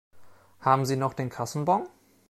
Haben 0.61 0.87
Sie 0.87 0.95
noch 0.95 1.13
den 1.13 1.29
Kassenbon? 1.29 1.87